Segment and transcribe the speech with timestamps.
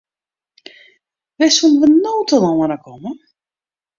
[1.37, 3.11] Wêr soenen we no telâne komme?